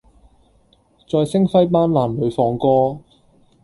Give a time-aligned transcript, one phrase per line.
[1.07, 3.03] 在星輝斑斕裡放歌